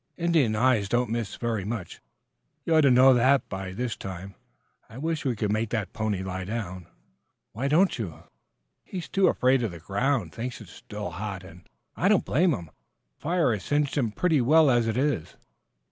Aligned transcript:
Indian 0.17 0.55
eyes 0.55 0.89
don't 0.89 1.11
miss 1.11 1.35
very 1.35 1.63
much. 1.63 2.01
You 2.65 2.73
ought 2.75 2.81
to 2.81 2.89
know 2.89 3.13
that, 3.13 3.47
by 3.49 3.71
this 3.71 3.95
time. 3.95 4.33
I 4.89 4.97
wish 4.97 5.25
we 5.25 5.35
could 5.35 5.51
make 5.51 5.69
that 5.69 5.93
pony 5.93 6.23
lie 6.23 6.43
down." 6.43 6.87
"Why 7.51 7.67
don't 7.67 7.99
you?" 7.99 8.23
"He's 8.83 9.07
too 9.07 9.27
afraid 9.27 9.61
of 9.61 9.69
the 9.69 9.79
ground 9.79 10.33
thinks 10.33 10.59
it's 10.59 10.71
still 10.71 11.11
hot, 11.11 11.43
and 11.43 11.69
I 11.95 12.07
don't 12.07 12.25
blame 12.25 12.51
him. 12.51 12.71
The 13.17 13.21
fire 13.21 13.53
has 13.53 13.63
singed 13.63 13.95
him 13.95 14.11
pretty 14.11 14.41
well 14.41 14.71
as 14.71 14.87
it 14.87 14.97
is." 14.97 15.35